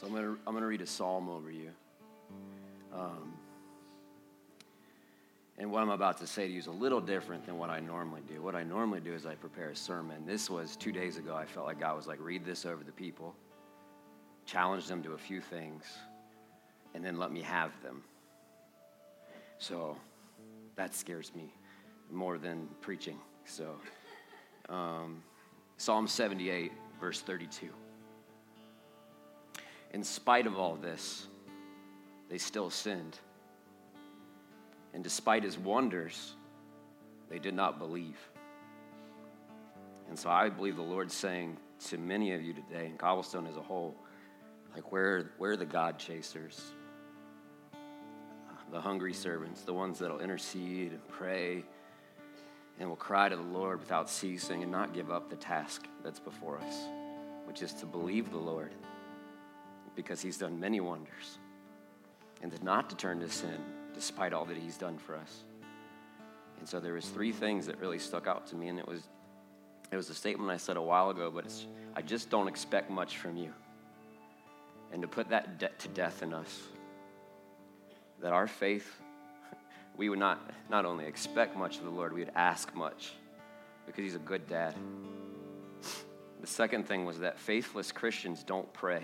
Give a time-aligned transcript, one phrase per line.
[0.00, 1.70] So I'm going to I'm to read a psalm over you.
[2.94, 3.34] Um,
[5.58, 7.80] and what I'm about to say to you is a little different than what I
[7.80, 8.40] normally do.
[8.40, 10.24] What I normally do is I prepare a sermon.
[10.24, 11.34] This was two days ago.
[11.36, 13.34] I felt like God was like, read this over the people,
[14.46, 15.84] challenge them to a few things,
[16.94, 18.02] and then let me have them.
[19.58, 19.98] So
[20.76, 21.52] that scares me
[22.10, 23.18] more than preaching.
[23.44, 23.76] So,
[24.70, 25.22] um,
[25.76, 27.68] Psalm 78, verse 32.
[29.92, 31.26] In spite of all this,
[32.28, 33.18] they still sinned.
[34.94, 36.34] And despite his wonders,
[37.28, 38.18] they did not believe.
[40.08, 43.56] And so I believe the Lord's saying to many of you today, and Cobblestone as
[43.56, 43.96] a whole,
[44.74, 46.72] like, where, where are the God chasers?
[48.70, 51.64] The hungry servants, the ones that'll intercede and pray
[52.78, 56.20] and will cry to the Lord without ceasing and not give up the task that's
[56.20, 56.76] before us,
[57.46, 58.72] which is to believe the Lord
[59.94, 61.38] because he's done many wonders
[62.42, 63.58] and not to turn to sin
[63.94, 65.44] despite all that he's done for us.
[66.58, 69.02] And so there was three things that really stuck out to me, and it was
[69.90, 71.66] it was a statement I said a while ago, but it's
[71.96, 73.52] I just don't expect much from you.
[74.92, 76.62] And to put that de- to death in us,
[78.20, 79.00] that our faith,
[79.96, 83.14] we would not not only expect much of the Lord, we would ask much,
[83.86, 84.74] because He's a good dad.
[86.40, 89.02] The second thing was that faithless Christians don't pray.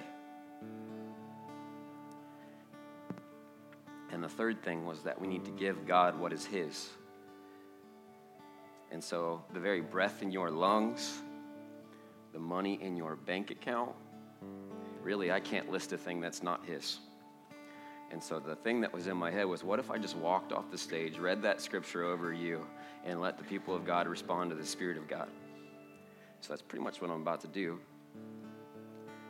[4.11, 6.91] And the third thing was that we need to give God what is His.
[8.93, 11.23] And so the very breath in your lungs,
[12.33, 13.93] the money in your bank account,
[15.03, 16.99] really, I can't list a thing that's not His.
[18.12, 20.53] And so the thing that was in my head was, what if I just walked
[20.53, 22.65] off the stage, read that scripture over you,
[23.05, 25.29] and let the people of God respond to the Spirit of God?
[26.41, 27.81] So that's pretty much what I'm about to do.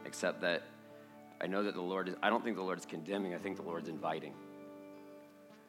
[0.04, 0.64] Except that
[1.40, 3.56] I know that the Lord is, I don't think the Lord is condemning, I think
[3.56, 4.34] the Lord's inviting.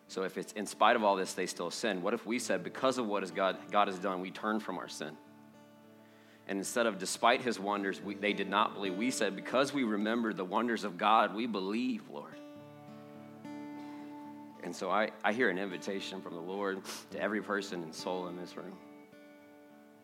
[0.08, 2.64] So if it's in spite of all this, they still sin, what if we said,
[2.64, 5.18] because of what God, God has done, we turn from our sin?
[6.48, 8.96] And instead of despite his wonders, we, they did not believe.
[8.96, 12.36] We said, because we remember the wonders of God, we believe, Lord.
[14.64, 16.82] And so I, I hear an invitation from the Lord
[17.12, 18.74] to every person and soul in this room.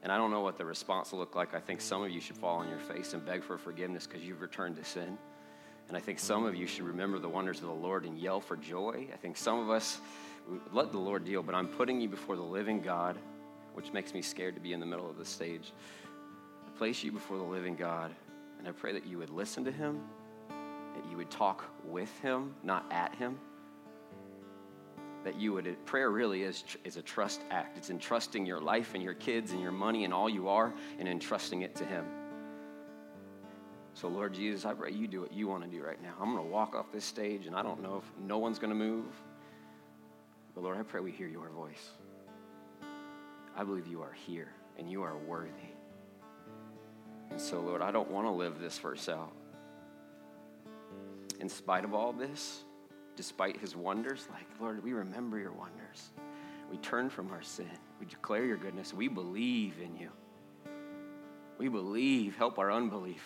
[0.03, 1.55] And I don't know what the response will look like.
[1.55, 4.21] I think some of you should fall on your face and beg for forgiveness because
[4.21, 5.17] you've returned to sin.
[5.87, 8.39] And I think some of you should remember the wonders of the Lord and yell
[8.39, 9.07] for joy.
[9.13, 9.99] I think some of us,
[10.71, 13.17] let the Lord deal, but I'm putting you before the living God,
[13.73, 15.71] which makes me scared to be in the middle of the stage.
[16.65, 18.11] I place you before the living God,
[18.59, 20.01] and I pray that you would listen to him,
[20.49, 23.37] that you would talk with him, not at him.
[25.23, 27.77] That you would, prayer really is, is a trust act.
[27.77, 31.07] It's entrusting your life and your kids and your money and all you are and
[31.07, 32.05] entrusting it to him.
[33.95, 36.13] So, Lord Jesus, I pray you do what you want to do right now.
[36.19, 38.71] I'm going to walk off this stage, and I don't know if no one's going
[38.71, 39.05] to move.
[40.55, 41.91] But, Lord, I pray we hear your voice.
[43.55, 44.49] I believe you are here,
[44.79, 45.51] and you are worthy.
[47.29, 49.31] And so, Lord, I don't want to live this verse out.
[51.39, 52.63] In spite of all this,
[53.15, 56.09] despite his wonders, like, Lord, we remember your wonders.
[56.71, 57.69] We turn from our sin.
[57.99, 58.91] We declare your goodness.
[58.91, 60.09] We believe in you.
[61.59, 62.35] We believe.
[62.35, 63.23] Help our unbelief.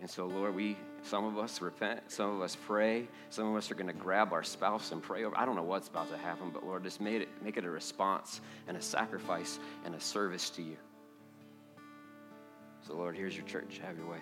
[0.00, 3.70] And so, Lord, we some of us repent, some of us pray, some of us
[3.70, 5.36] are going to grab our spouse and pray over.
[5.38, 7.70] I don't know what's about to happen, but Lord, just made it make it a
[7.70, 10.76] response and a sacrifice and a service to you.
[12.86, 13.80] So, Lord, here's your church.
[13.84, 14.18] Have your way.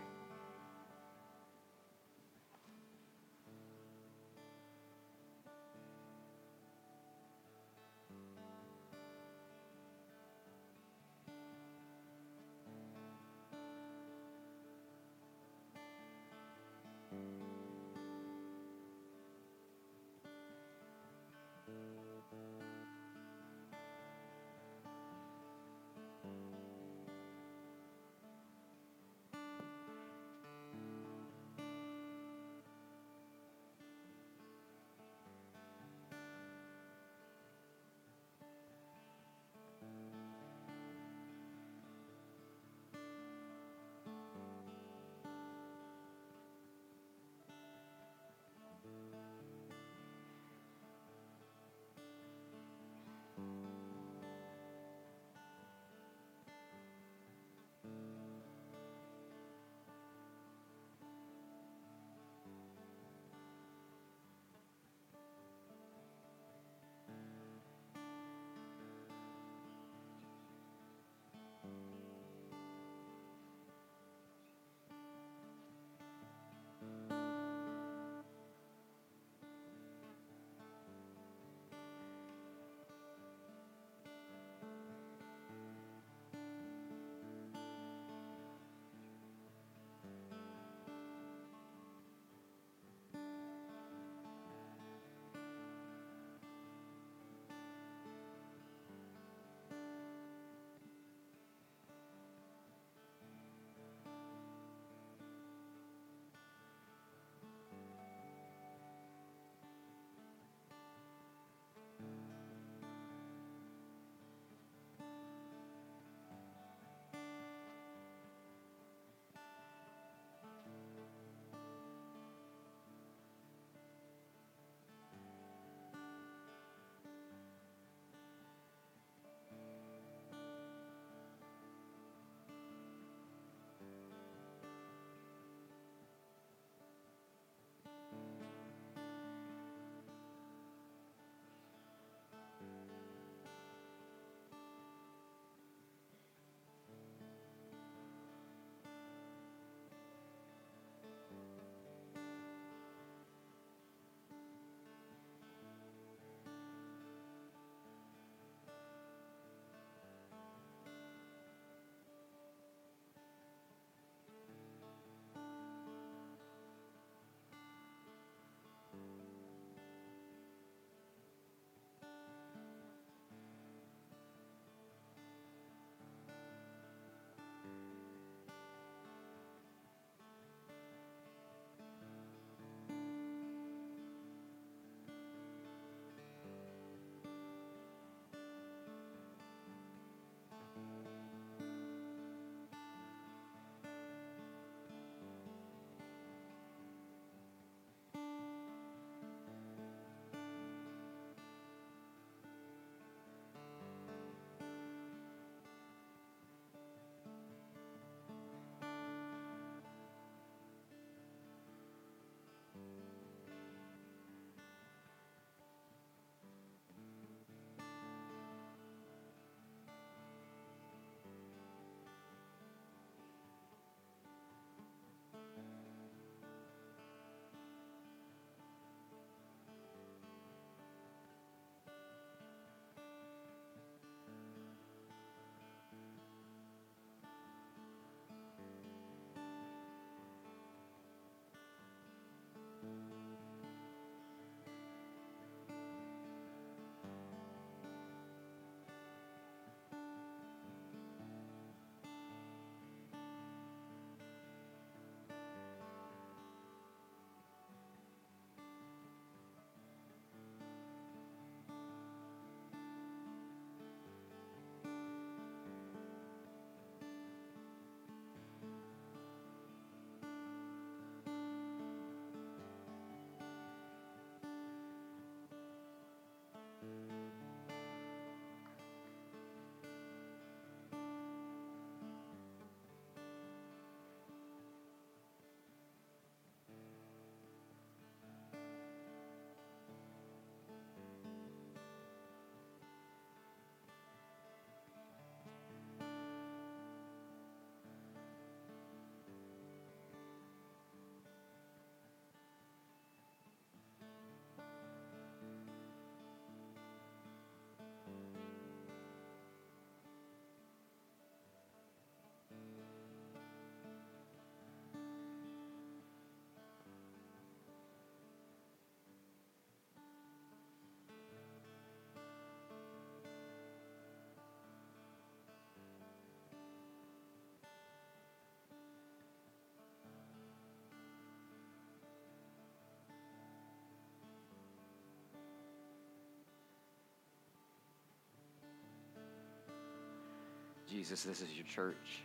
[340.90, 342.22] Jesus, this is your church.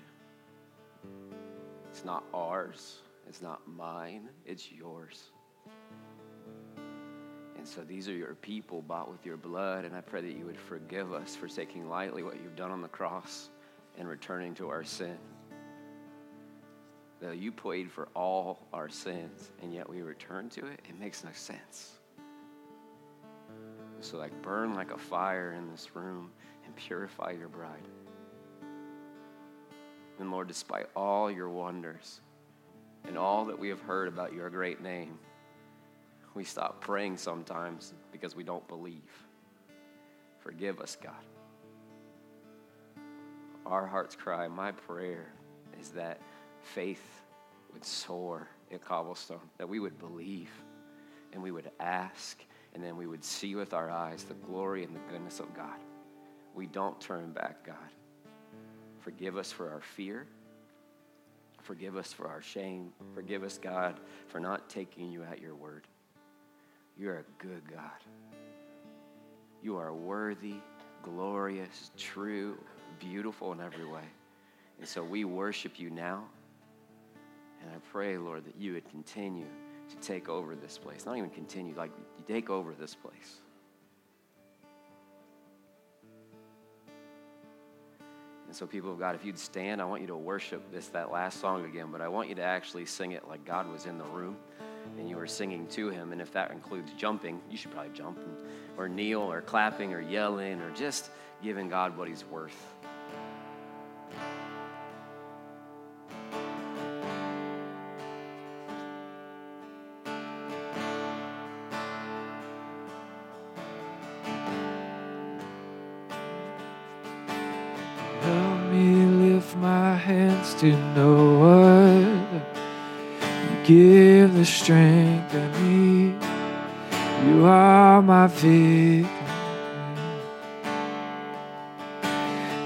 [1.90, 5.32] It's not ours, it's not mine, it's yours.
[7.58, 10.46] And so these are your people bought with your blood, and I pray that you
[10.46, 13.50] would forgive us for taking lightly what you've done on the cross
[13.98, 15.18] and returning to our sin.
[17.22, 21.24] Though you paid for all our sins, and yet we return to it, it makes
[21.24, 22.00] no sense.
[24.02, 26.32] So, like, burn like a fire in this room
[26.66, 27.88] and purify your bride.
[30.20, 32.22] And Lord, despite all your wonders
[33.06, 35.18] and all that we have heard about your great name,
[36.34, 39.12] we stop praying sometimes because we don't believe.
[40.40, 41.14] Forgive us, God.
[43.66, 45.32] Our heart's cry, my prayer
[45.80, 46.20] is that
[46.62, 47.22] faith
[47.72, 50.50] would soar at Cobblestone, that we would believe
[51.34, 52.44] and we would ask,
[52.74, 55.80] and then we would see with our eyes the glory and the goodness of God.
[56.54, 57.76] We don't turn back, God.
[59.04, 60.26] Forgive us for our fear.
[61.62, 62.94] Forgive us for our shame.
[63.14, 65.88] Forgive us, God, for not taking you at your word.
[66.98, 67.92] You're a good God.
[69.62, 70.56] You are worthy,
[71.02, 72.58] glorious, true,
[73.00, 74.04] beautiful in every way.
[74.80, 76.24] And so we worship you now.
[77.62, 79.48] And I pray, Lord, that you would continue
[79.90, 81.06] to take over this place.
[81.06, 83.42] Not even continue, like you take over this place.
[88.54, 91.12] And so, people of God, if you'd stand, I want you to worship this, that
[91.12, 93.98] last song again, but I want you to actually sing it like God was in
[93.98, 94.38] the room
[95.00, 96.12] and you were singing to Him.
[96.12, 98.20] And if that includes jumping, you should probably jump,
[98.78, 101.10] or kneel, or clapping, or yelling, or just
[101.42, 102.76] giving God what He's worth.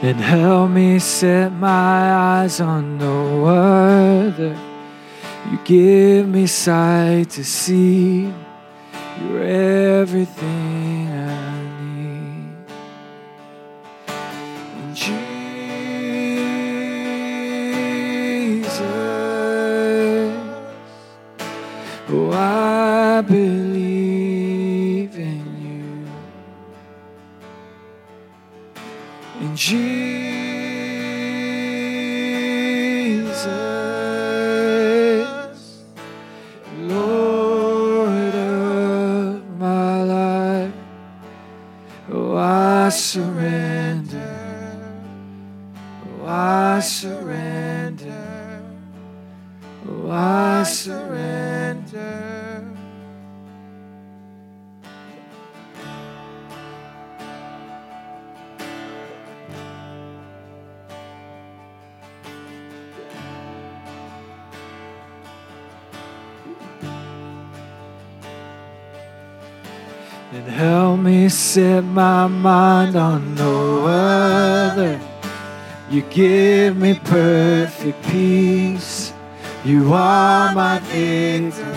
[0.01, 4.57] And help me set my eyes on no other.
[5.51, 8.33] You give me sight to see.
[9.21, 11.47] You're everything I
[22.09, 23.66] oh,
[71.57, 75.01] set my mind on no other.
[75.89, 79.11] You give me perfect peace.
[79.65, 81.71] You are my victory.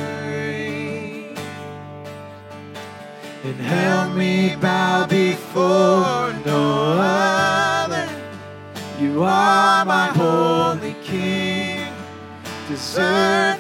[3.43, 8.07] And help me bow before no other.
[9.01, 11.91] You are my holy King,
[12.69, 13.60] deserving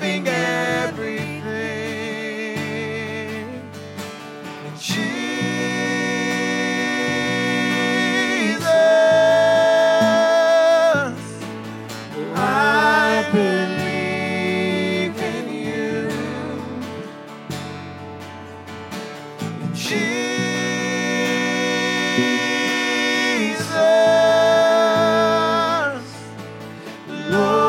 [27.30, 27.59] God,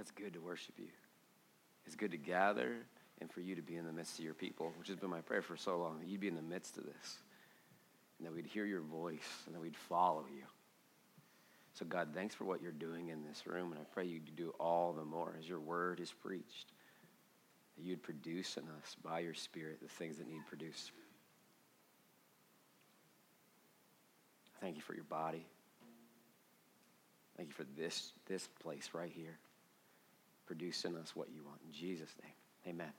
[0.00, 0.88] it's good to worship you.
[1.86, 2.76] It's good to gather
[3.20, 5.20] and for you to be in the midst of your people, which has been my
[5.20, 7.18] prayer for so long, that you'd be in the midst of this,
[8.18, 10.44] and that we'd hear your voice, and that we'd follow you.
[11.74, 14.54] So, God, thanks for what you're doing in this room, and I pray you do
[14.58, 16.72] all the more as your word is preached,
[17.76, 20.92] that you'd produce in us by your Spirit the things that need produced.
[24.62, 25.46] Thank you for your body.
[27.36, 29.38] Thank you for this, this place right here
[30.50, 31.60] produce in us what you want.
[31.64, 32.92] In Jesus' name, amen.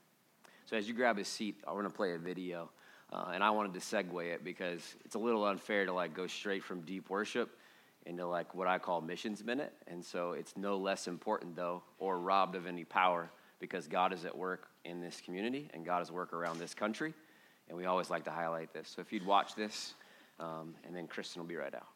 [0.64, 2.70] So as you grab a seat, I want to play a video.
[3.12, 6.26] Uh, and I wanted to segue it because it's a little unfair to like go
[6.26, 7.50] straight from deep worship
[8.06, 9.74] into like what I call missions minute.
[9.86, 14.24] And so it's no less important though, or robbed of any power because God is
[14.24, 17.12] at work in this community and God is at work around this country.
[17.68, 18.88] And we always like to highlight this.
[18.88, 19.92] So if you'd watch this,
[20.40, 21.91] um, and then Kristen will be right out.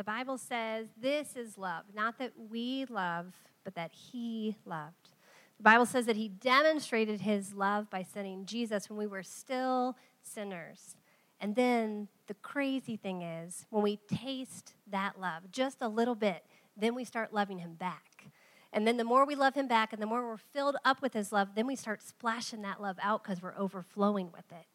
[0.00, 3.34] The Bible says this is love, not that we love,
[3.64, 5.10] but that He loved.
[5.58, 9.98] The Bible says that He demonstrated His love by sending Jesus when we were still
[10.22, 10.96] sinners.
[11.38, 16.46] And then the crazy thing is, when we taste that love just a little bit,
[16.78, 18.24] then we start loving Him back.
[18.72, 21.12] And then the more we love Him back and the more we're filled up with
[21.12, 24.66] His love, then we start splashing that love out because we're overflowing with it.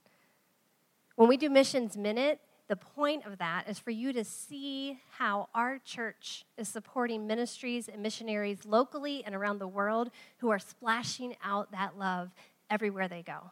[1.16, 5.50] When we do Missions Minute, the point of that is for you to see how
[5.54, 11.36] our church is supporting ministries and missionaries locally and around the world who are splashing
[11.44, 12.32] out that love
[12.70, 13.52] everywhere they go.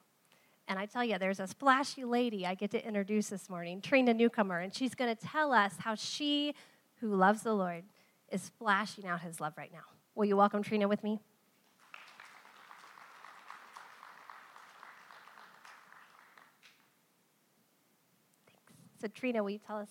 [0.68, 4.14] And I tell you, there's a splashy lady I get to introduce this morning, Trina
[4.14, 6.56] Newcomer, and she's going to tell us how she,
[7.02, 7.84] who loves the Lord,
[8.32, 9.84] is splashing out his love right now.
[10.16, 11.20] Will you welcome Trina with me?
[19.04, 19.90] So, Trina, will you tell us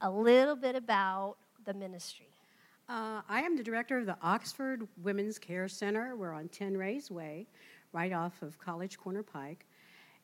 [0.00, 2.30] a little bit about the ministry?
[2.88, 6.16] Uh, I am the director of the Oxford Women's Care Center.
[6.16, 7.46] We're on 10 Rays Way,
[7.92, 9.66] right off of College Corner Pike.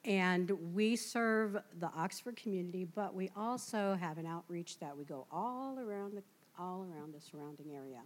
[0.07, 5.26] And we serve the Oxford community, but we also have an outreach that we go
[5.31, 6.22] all around the,
[6.59, 8.00] all around the surrounding area.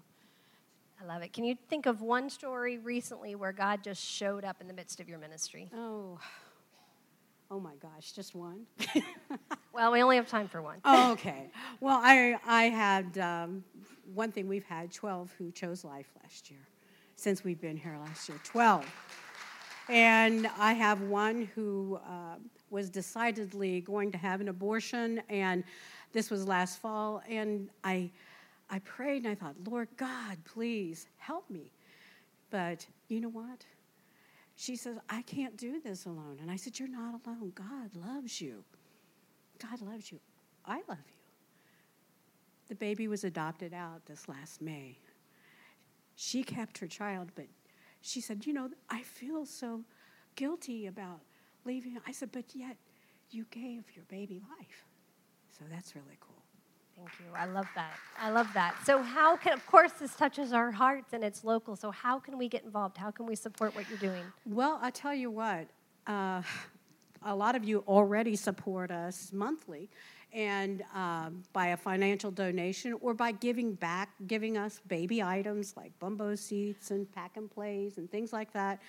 [1.01, 1.33] I love it.
[1.33, 4.99] Can you think of one story recently where God just showed up in the midst
[4.99, 5.71] of your ministry?
[5.73, 6.19] Oh,
[7.55, 8.67] oh my gosh, just one.
[9.73, 10.79] well, we only have time for one.
[10.85, 11.51] oh, okay.
[11.81, 13.63] Well, I I had um,
[14.13, 14.49] one thing.
[14.49, 16.67] We've had twelve who chose life last year,
[17.15, 18.41] since we've been here last year.
[18.43, 18.85] Twelve.
[19.89, 22.37] And I have one who uh,
[22.71, 25.63] was decidedly going to have an abortion, and
[26.13, 27.23] this was last fall.
[27.29, 28.11] And I,
[28.71, 31.71] I prayed and I thought, Lord God, please help me.
[32.51, 33.67] But you know what?
[34.57, 36.39] She says, I can't do this alone.
[36.41, 37.53] And I said, You're not alone.
[37.55, 38.65] God loves you.
[39.61, 40.21] God loves you.
[40.65, 41.15] I love you.
[42.69, 44.99] The baby was adopted out this last May.
[46.17, 47.47] She kept her child, but
[48.01, 49.83] she said, You know, I feel so
[50.37, 51.21] guilty about
[51.65, 51.99] leaving.
[52.07, 52.77] I said, But yet
[53.31, 54.85] you gave your baby life.
[55.59, 56.44] So that's really cool.
[56.97, 57.27] Thank you.
[57.37, 57.99] I love that.
[58.21, 58.77] I love that.
[58.85, 61.75] So, how can, of course, this touches our hearts and it's local.
[61.77, 62.97] So, how can we get involved?
[62.97, 64.23] How can we support what you're doing?
[64.47, 65.67] Well, I tell you what,
[66.07, 66.43] uh,
[67.25, 69.91] a lot of you already support us monthly
[70.33, 75.97] and um, by a financial donation or by giving back, giving us baby items like
[76.01, 78.81] bumbo seats and pack and plays and things like that.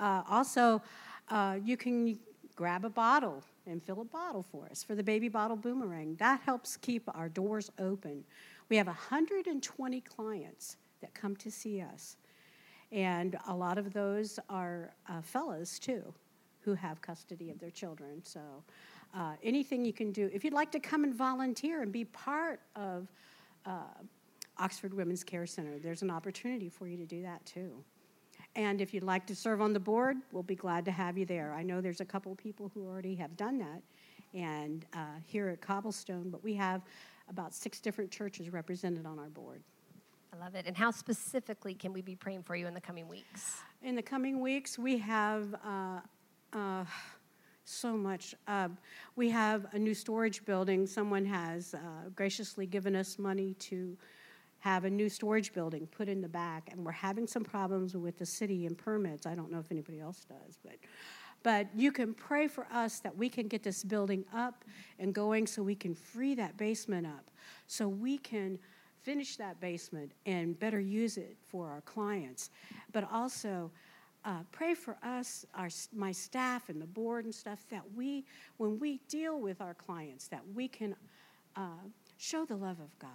[0.00, 0.80] Uh, also,
[1.28, 2.18] uh, you can
[2.54, 6.16] grab a bottle and fill a bottle for us for the baby bottle boomerang.
[6.16, 8.24] That helps keep our doors open.
[8.68, 12.16] We have 120 clients that come to see us,
[12.90, 16.12] and a lot of those are uh, fellas too
[16.60, 18.22] who have custody of their children.
[18.24, 18.40] So
[19.14, 20.30] uh, anything you can do.
[20.32, 23.08] If you'd like to come and volunteer and be part of
[23.66, 23.80] uh,
[24.58, 27.84] Oxford Women's Care Center, there's an opportunity for you to do that too.
[28.54, 31.24] And if you'd like to serve on the board, we'll be glad to have you
[31.24, 31.54] there.
[31.54, 33.82] I know there's a couple people who already have done that,
[34.34, 36.82] and uh, here at Cobblestone, but we have
[37.28, 39.62] about six different churches represented on our board.
[40.34, 40.66] I love it.
[40.66, 43.60] And how specifically can we be praying for you in the coming weeks?
[43.82, 45.54] In the coming weeks, we have.
[45.64, 46.00] Uh,
[46.52, 46.84] uh,
[47.64, 48.34] so much.
[48.48, 48.68] Uh,
[49.16, 50.86] we have a new storage building.
[50.86, 51.78] Someone has uh,
[52.14, 53.96] graciously given us money to
[54.62, 58.16] have a new storage building put in the back, and we're having some problems with
[58.16, 59.26] the city and permits.
[59.26, 60.74] I don't know if anybody else does, but.
[61.44, 64.64] But you can pray for us that we can get this building up
[65.00, 67.32] and going so we can free that basement up,
[67.66, 68.60] so we can
[69.02, 72.50] finish that basement and better use it for our clients.
[72.92, 73.72] But also,
[74.24, 78.24] uh, pray for us, our, my staff and the board and stuff, that we,
[78.58, 80.94] when we deal with our clients, that we can
[81.56, 81.82] uh,
[82.18, 83.10] show the love of God.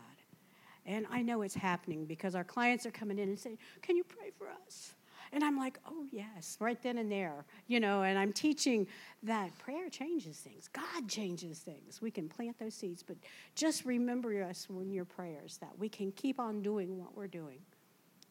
[0.88, 4.04] And I know it's happening because our clients are coming in and saying, Can you
[4.06, 4.94] pray for us?
[5.34, 7.46] And I'm like, Oh, yes, right then and there.
[7.68, 8.88] You know, and I'm teaching
[9.24, 10.70] that prayer changes things.
[10.70, 12.02] God changes things.
[12.02, 13.18] We can plant those seeds, but
[13.54, 17.60] just remember us when your prayers that we can keep on doing what we're doing.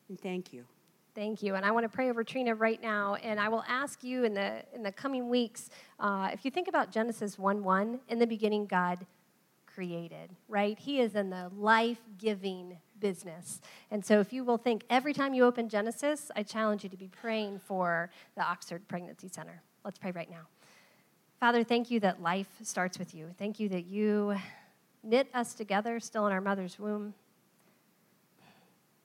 [0.08, 0.64] And thank you.
[1.14, 1.54] Thank you.
[1.54, 3.14] And I want to pray over Trina right now.
[3.16, 6.68] And I will ask you in the, in the coming weeks uh, if you think
[6.68, 9.06] about Genesis 1 1, in the beginning, God
[9.76, 10.78] created, right?
[10.78, 13.60] He is in the life giving business.
[13.90, 16.96] And so if you will think every time you open Genesis, I challenge you to
[16.96, 19.60] be praying for the Oxford Pregnancy Center.
[19.84, 20.46] Let's pray right now.
[21.38, 23.34] Father, thank you that life starts with you.
[23.38, 24.36] Thank you that you
[25.02, 27.12] knit us together still in our mother's womb,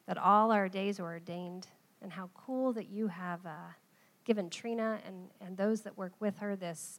[0.08, 1.68] that all our days are ordained
[2.02, 3.74] and how cool that you have uh,
[4.24, 6.98] given Trina and, and those that work with her this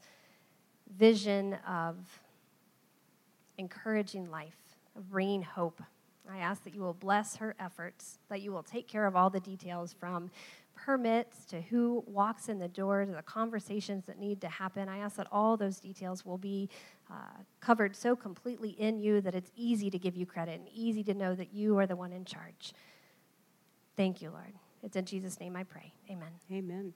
[0.94, 1.96] vision of
[3.62, 4.58] encouraging life,
[4.96, 5.80] of bringing hope.
[6.30, 9.30] I ask that you will bless her efforts, that you will take care of all
[9.30, 10.30] the details from
[10.74, 14.88] permits to who walks in the door to the conversations that need to happen.
[14.88, 16.68] I ask that all those details will be
[17.10, 21.04] uh, covered so completely in you that it's easy to give you credit and easy
[21.04, 22.72] to know that you are the one in charge.
[23.96, 24.54] Thank you, Lord.
[24.82, 25.92] It's in Jesus' name I pray.
[26.10, 26.32] Amen.
[26.50, 26.94] Amen.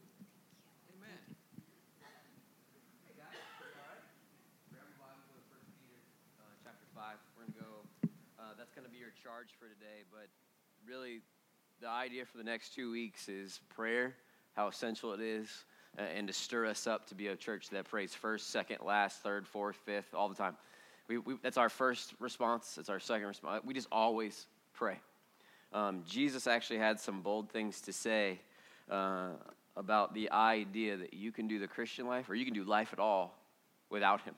[6.65, 7.17] chapter 5.
[7.39, 7.71] We're going to go,
[8.43, 10.05] uh, that's going to be your charge for today.
[10.13, 10.29] But
[10.89, 11.21] really,
[11.81, 14.15] the idea for the next two weeks is prayer,
[14.55, 15.49] how essential it is,
[15.99, 19.23] uh, and to stir us up to be a church that prays first, second, last,
[19.25, 20.57] third, fourth, fifth, all the time.
[21.09, 22.75] We, we, that's our first response.
[22.77, 23.65] That's our second response.
[23.65, 24.99] We just always pray.
[25.73, 28.39] Um, Jesus actually had some bold things to say
[28.89, 29.31] uh,
[29.77, 32.91] about the idea that you can do the Christian life or you can do life
[32.93, 33.37] at all
[33.91, 34.37] without Him.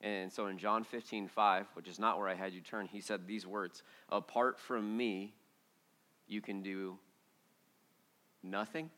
[0.00, 3.00] And so in John 15, 5, which is not where I had you turn, he
[3.00, 5.34] said these words Apart from me,
[6.26, 6.98] you can do
[8.42, 8.90] nothing.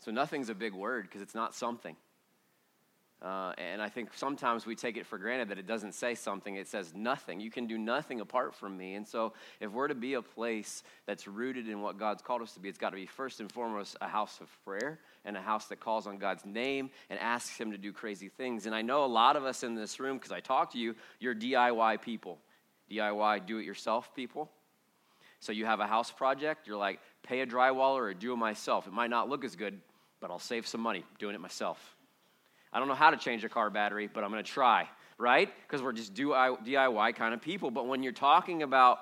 [0.00, 1.96] So nothing's a big word because it's not something.
[3.22, 6.54] Uh, and I think sometimes we take it for granted that it doesn't say something,
[6.54, 7.40] it says nothing.
[7.40, 8.94] You can do nothing apart from me.
[8.94, 12.52] And so, if we're to be a place that's rooted in what God's called us
[12.52, 15.40] to be, it's got to be first and foremost a house of prayer and a
[15.40, 18.66] house that calls on God's name and asks Him to do crazy things.
[18.66, 20.94] And I know a lot of us in this room, because I talk to you,
[21.18, 22.38] you're DIY people,
[22.90, 24.50] DIY, do it yourself people.
[25.40, 28.86] So, you have a house project, you're like, pay a drywaller or do it myself.
[28.86, 29.80] It might not look as good,
[30.20, 31.95] but I'll save some money doing it myself.
[32.76, 34.86] I don't know how to change a car battery, but I'm going to try,
[35.16, 35.50] right?
[35.66, 37.70] Because we're just DIY kind of people.
[37.70, 38.98] But when you're talking about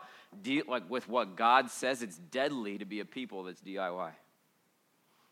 [0.69, 4.13] like with what God says, it's deadly to be a people that's DIY.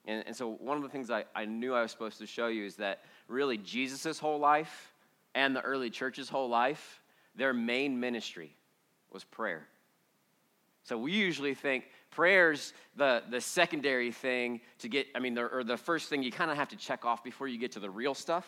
[0.07, 2.49] And, and so one of the things I, I knew I was supposed to show
[2.49, 4.93] you is that really Jesus' whole life
[5.37, 7.01] and the early church's whole life,
[7.37, 8.57] their main ministry
[9.13, 9.69] was prayer.
[10.83, 15.65] So we usually think prayer's the, the secondary thing to get, I mean, the, or
[15.65, 17.91] the first thing you kind of have to check off before you get to the
[17.91, 18.47] real stuff.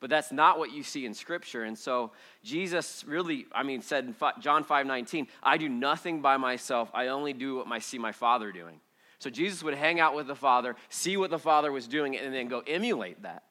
[0.00, 1.64] But that's not what you see in Scripture.
[1.64, 2.10] And so
[2.42, 6.90] Jesus really, I mean, said in John 5 19, I do nothing by myself.
[6.92, 8.80] I only do what I see my Father doing.
[9.18, 12.34] So Jesus would hang out with the Father, see what the Father was doing, and
[12.34, 13.44] then go emulate that.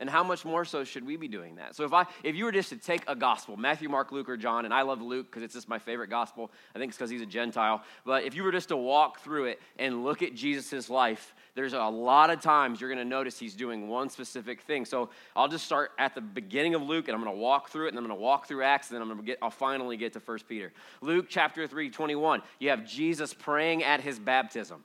[0.00, 1.76] And how much more so should we be doing that?
[1.76, 4.36] So if I if you were just to take a gospel, Matthew, Mark, Luke, or
[4.38, 6.50] John, and I love Luke because it's just my favorite gospel.
[6.74, 7.82] I think it's because he's a Gentile.
[8.06, 11.74] But if you were just to walk through it and look at Jesus' life, there's
[11.74, 14.86] a lot of times you're going to notice he's doing one specific thing.
[14.86, 17.86] So I'll just start at the beginning of Luke, and I'm going to walk through
[17.86, 19.38] it, and I'm going to walk through Acts, and then I'm going to get.
[19.42, 20.72] I'll finally get to 1 Peter.
[21.02, 22.40] Luke chapter 3, 21.
[22.58, 24.82] You have Jesus praying at his baptism.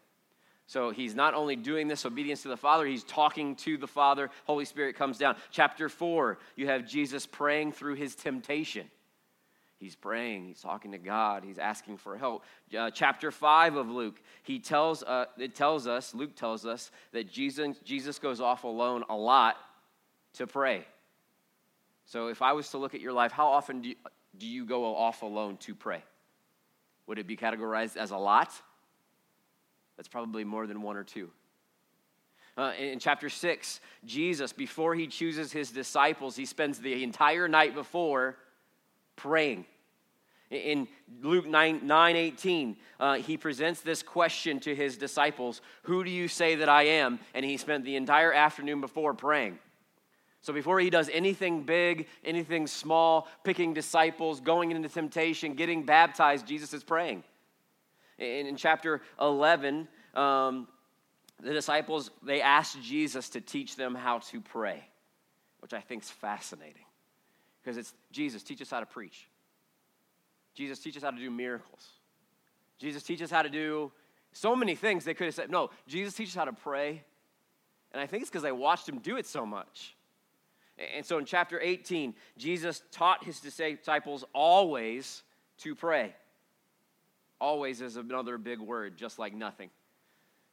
[0.67, 4.31] So he's not only doing this obedience to the Father, he's talking to the Father.
[4.45, 5.35] Holy Spirit comes down.
[5.51, 8.89] Chapter 4, you have Jesus praying through his temptation.
[9.77, 12.43] He's praying, he's talking to God, he's asking for help.
[12.75, 17.29] Uh, chapter 5 of Luke, he tells, uh, it tells us, Luke tells us, that
[17.29, 19.57] Jesus, Jesus goes off alone a lot
[20.35, 20.85] to pray.
[22.05, 23.95] So if I was to look at your life, how often do you,
[24.37, 26.03] do you go off alone to pray?
[27.07, 28.51] Would it be categorized as a lot?
[29.97, 31.29] That's probably more than one or two.
[32.57, 37.75] Uh, in chapter 6, Jesus, before he chooses his disciples, he spends the entire night
[37.75, 38.37] before
[39.17, 39.65] praying.
[40.51, 40.87] In
[41.21, 46.27] Luke 9, 9 18, uh, he presents this question to his disciples Who do you
[46.27, 47.19] say that I am?
[47.33, 49.59] And he spent the entire afternoon before praying.
[50.41, 56.45] So before he does anything big, anything small, picking disciples, going into temptation, getting baptized,
[56.45, 57.23] Jesus is praying.
[58.17, 60.67] In, in chapter 11, um,
[61.41, 64.83] the disciples, they asked Jesus to teach them how to pray,
[65.59, 66.85] which I think is fascinating.
[67.61, 69.27] Because it's Jesus, teach us how to preach.
[70.53, 71.87] Jesus, teach us how to do miracles.
[72.77, 73.91] Jesus, teach us how to do
[74.31, 75.03] so many things.
[75.03, 77.03] They could have said, no, Jesus, teach us how to pray.
[77.91, 79.95] And I think it's because they watched him do it so much.
[80.95, 85.23] And so in chapter 18, Jesus taught his disciples always
[85.59, 86.13] to pray.
[87.39, 89.69] Always is another big word, just like nothing.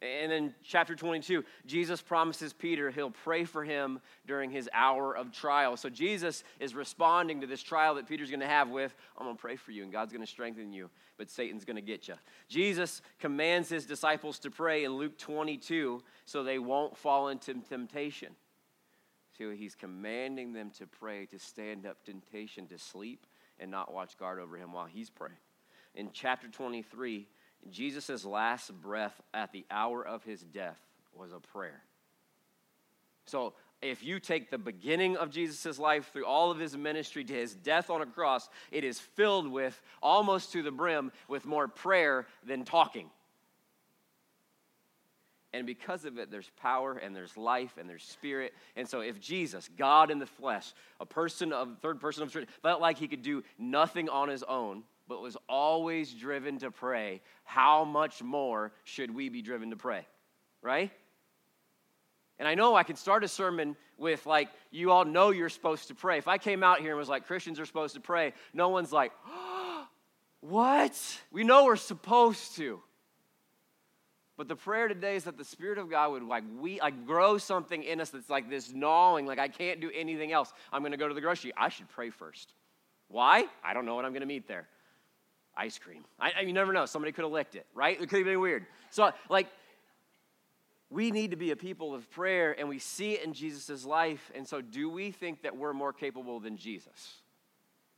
[0.03, 5.31] And in chapter 22, Jesus promises Peter he'll pray for him during his hour of
[5.31, 5.77] trial.
[5.77, 9.37] So Jesus is responding to this trial that Peter's going to have with, I'm going
[9.37, 12.09] to pray for you, and God's going to strengthen you, but Satan's going to get
[12.09, 12.15] you.
[12.49, 18.35] Jesus commands his disciples to pray in Luke 22 so they won't fall into temptation.
[19.39, 23.25] So he's commanding them to pray, to stand up temptation, to sleep,
[23.61, 25.39] and not watch guard over him while he's praying
[25.95, 27.27] in chapter 23,
[27.71, 30.79] Jesus' last breath at the hour of his death
[31.15, 31.83] was a prayer.
[33.27, 37.33] So if you take the beginning of Jesus' life through all of his ministry to
[37.33, 41.69] his death on a cross, it is filled with, almost to the brim, with more
[41.69, 43.11] prayer than talking.
[45.53, 48.55] And because of it, there's power and there's life and there's spirit.
[48.75, 52.51] And so, if Jesus, God in the flesh, a person of third person of Trinity,
[52.63, 57.21] felt like he could do nothing on his own, but was always driven to pray,
[57.45, 60.07] how much more should we be driven to pray?
[60.63, 60.91] Right?
[62.39, 65.89] And I know I can start a sermon with, like, you all know you're supposed
[65.89, 66.17] to pray.
[66.17, 68.91] If I came out here and was like, Christians are supposed to pray, no one's
[68.91, 69.87] like, oh,
[70.41, 71.21] what?
[71.31, 72.81] We know we're supposed to.
[74.39, 77.37] But the prayer today is that the Spirit of God would like we like grow
[77.37, 80.55] something in us that's like this gnawing, like I can't do anything else.
[80.73, 81.53] I'm gonna go to the grocery.
[81.55, 82.55] I should pray first.
[83.09, 83.45] Why?
[83.63, 84.67] I don't know what I'm gonna meet there.
[85.57, 86.05] Ice cream.
[86.19, 86.87] I, you never know.
[86.87, 88.01] Somebody could have licked it, right?
[88.01, 88.67] It could have been weird.
[88.91, 89.49] So like
[90.93, 94.31] we need to be a people of prayer and we see it in Jesus' life.
[94.35, 97.17] And so, do we think that we're more capable than Jesus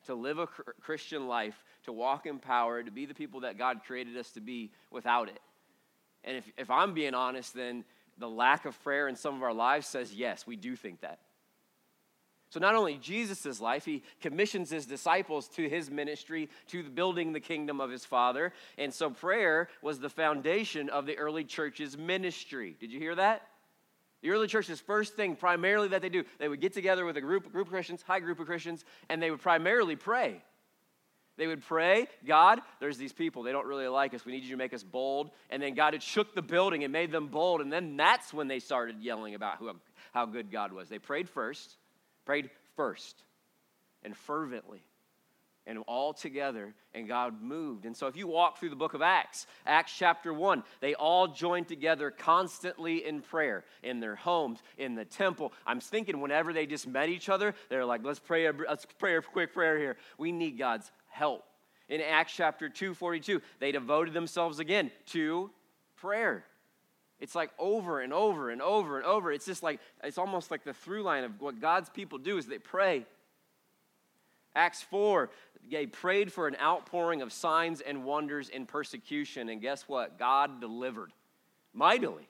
[0.06, 3.80] to live a Christian life, to walk in power, to be the people that God
[3.84, 5.40] created us to be without it?
[6.22, 7.84] And if, if I'm being honest, then
[8.18, 11.18] the lack of prayer in some of our lives says, yes, we do think that.
[12.54, 17.40] So, not only Jesus' life, he commissions his disciples to his ministry, to building the
[17.40, 18.52] kingdom of his Father.
[18.78, 22.76] And so, prayer was the foundation of the early church's ministry.
[22.78, 23.42] Did you hear that?
[24.22, 27.20] The early church's first thing, primarily, that they do, they would get together with a
[27.20, 30.40] group, group of Christians, high group of Christians, and they would primarily pray.
[31.36, 33.42] They would pray, God, there's these people.
[33.42, 34.24] They don't really like us.
[34.24, 35.32] We need you to make us bold.
[35.50, 37.62] And then God had shook the building and made them bold.
[37.62, 39.72] And then that's when they started yelling about who,
[40.12, 40.88] how good God was.
[40.88, 41.78] They prayed first,
[42.24, 43.22] prayed first,
[44.02, 44.82] and fervently,
[45.66, 47.86] and all together, and God moved.
[47.86, 51.28] And so if you walk through the book of Acts, Acts chapter 1, they all
[51.28, 55.52] joined together constantly in prayer, in their homes, in the temple.
[55.66, 59.16] I'm thinking whenever they just met each other, they're like, let's pray a, let's pray
[59.16, 59.96] a quick prayer here.
[60.18, 61.44] We need God's help.
[61.88, 65.50] In Acts chapter 2, 42, they devoted themselves again to
[65.96, 66.44] prayer.
[67.20, 69.32] It's like over and over and over and over.
[69.32, 72.46] It's just like, it's almost like the through line of what God's people do is
[72.46, 73.06] they pray.
[74.56, 75.30] Acts 4,
[75.70, 79.48] they prayed for an outpouring of signs and wonders in persecution.
[79.48, 80.18] And guess what?
[80.18, 81.12] God delivered
[81.72, 82.28] mightily.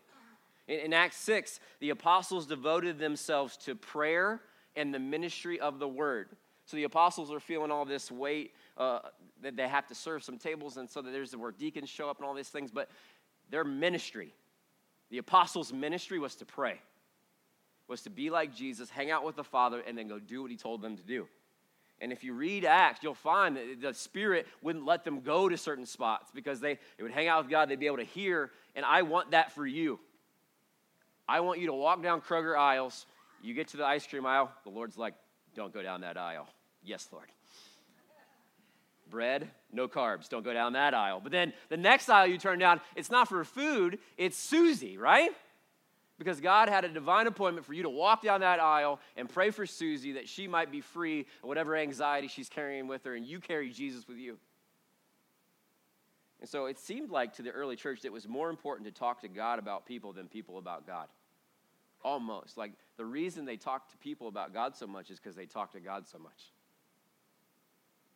[0.69, 4.41] In, in Acts 6, the apostles devoted themselves to prayer
[4.77, 6.29] and the ministry of the word.
[6.67, 9.01] So the apostles are feeling all this weight uh,
[9.43, 12.19] that they have to serve some tables, and so that there's where deacons show up
[12.19, 12.71] and all these things.
[12.71, 12.89] But
[13.51, 14.33] their ministry,
[15.15, 16.81] the apostles' ministry, was to pray,
[17.87, 20.51] was to be like Jesus, hang out with the Father, and then go do what
[20.51, 21.29] He told them to do.
[22.01, 25.57] And if you read Acts, you'll find that the Spirit wouldn't let them go to
[25.57, 28.51] certain spots because they, they would hang out with God, they'd be able to hear.
[28.75, 30.01] And I want that for you.
[31.29, 33.07] I want you to walk down Kroger aisles.
[33.41, 35.15] You get to the ice cream aisle, the Lord's like,
[35.55, 36.49] don't go down that aisle.
[36.83, 37.29] Yes, Lord
[39.15, 40.29] bread, no carbs.
[40.29, 41.21] Don't go down that aisle.
[41.23, 45.31] But then the next aisle you turn down, it's not for food, it's Susie, right?
[46.19, 49.51] Because God had a divine appointment for you to walk down that aisle and pray
[49.51, 53.25] for Susie that she might be free of whatever anxiety she's carrying with her, and
[53.25, 54.37] you carry Jesus with you.
[56.41, 58.93] And so it seemed like to the early church that it was more important to
[58.93, 61.07] talk to God about people than people about God.
[62.03, 62.59] Almost.
[62.59, 65.73] Like the reason they talked to people about God so much is because they talked
[65.75, 66.51] to God so much.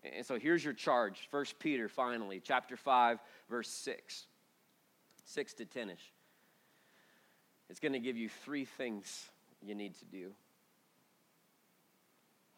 [0.05, 1.29] And so here's your charge.
[1.31, 3.19] First Peter, finally, chapter 5,
[3.51, 4.27] verse 6.
[5.25, 6.13] 6 to 10 ish.
[7.69, 9.29] It's going to give you three things
[9.63, 10.33] you need to do.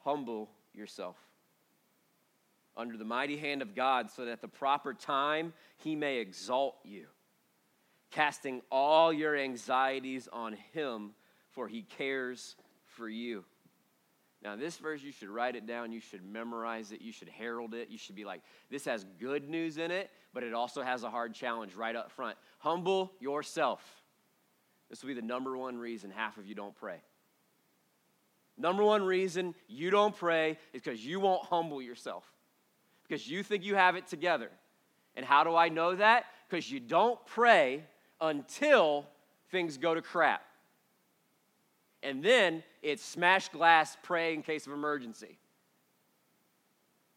[0.04, 1.16] Humble yourself
[2.76, 6.76] under the mighty hand of God so that at the proper time he may exalt
[6.84, 7.06] you,
[8.10, 11.10] casting all your anxieties on him,
[11.50, 13.44] for he cares for you.
[14.42, 15.92] Now, this verse, you should write it down.
[15.92, 17.02] You should memorize it.
[17.02, 17.90] You should herald it.
[17.90, 21.10] You should be like, this has good news in it, but it also has a
[21.10, 22.38] hard challenge right up front.
[22.58, 23.82] Humble yourself.
[24.88, 27.02] This will be the number one reason half of you don't pray.
[28.56, 32.24] Number one reason you don't pray is because you won't humble yourself,
[33.06, 34.50] because you think you have it together.
[35.16, 36.24] And how do I know that?
[36.48, 37.84] Because you don't pray
[38.20, 39.06] until
[39.50, 40.42] things go to crap.
[42.02, 45.38] And then it's smash glass, pray in case of emergency.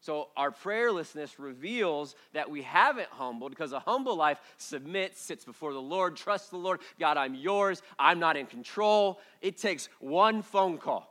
[0.00, 5.72] So our prayerlessness reveals that we haven't humbled because a humble life submits, sits before
[5.72, 6.80] the Lord, trusts the Lord.
[7.00, 7.80] God, I'm yours.
[7.98, 9.18] I'm not in control.
[9.40, 11.10] It takes one phone call.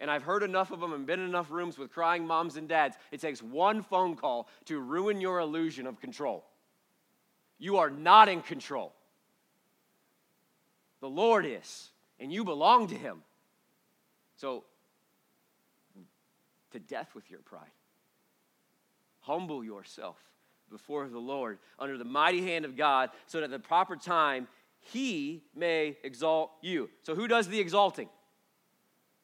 [0.00, 2.68] And I've heard enough of them and been in enough rooms with crying moms and
[2.68, 2.96] dads.
[3.12, 6.44] It takes one phone call to ruin your illusion of control.
[7.58, 8.92] You are not in control.
[11.00, 13.22] The Lord is and you belong to Him.
[14.36, 14.64] So,
[16.72, 17.62] to death with your pride.
[19.20, 20.16] Humble yourself
[20.70, 24.48] before the Lord under the mighty hand of God so that at the proper time
[24.80, 26.90] he may exalt you.
[27.02, 28.08] So, who does the exalting?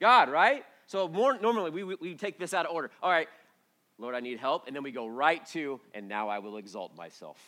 [0.00, 0.64] God, right?
[0.86, 2.90] So, more normally we, we, we take this out of order.
[3.02, 3.28] All right,
[3.98, 4.66] Lord, I need help.
[4.66, 7.38] And then we go right to, and now I will exalt myself.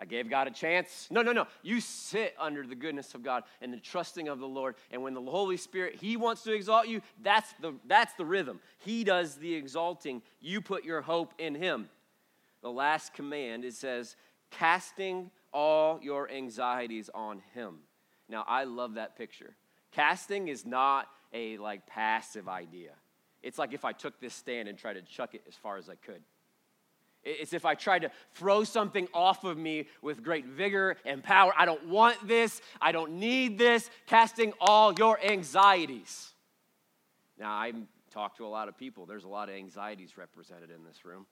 [0.00, 1.08] I gave God a chance.
[1.10, 1.46] No, no, no.
[1.62, 4.76] You sit under the goodness of God and the trusting of the Lord.
[4.90, 8.60] And when the Holy Spirit, He wants to exalt you, that's the, that's the rhythm.
[8.78, 10.22] He does the exalting.
[10.40, 11.90] You put your hope in Him.
[12.62, 14.16] The last command, it says,
[14.50, 17.80] casting all your anxieties on Him.
[18.26, 19.54] Now, I love that picture.
[19.92, 22.92] Casting is not a like passive idea.
[23.42, 25.90] It's like if I took this stand and tried to chuck it as far as
[25.90, 26.22] I could.
[27.22, 31.52] It's if I try to throw something off of me with great vigor and power.
[31.56, 32.62] I don't want this.
[32.80, 33.90] I don't need this.
[34.06, 36.32] Casting all your anxieties.
[37.38, 37.72] Now, I
[38.10, 39.06] talk to a lot of people.
[39.06, 41.26] There's a lot of anxieties represented in this room.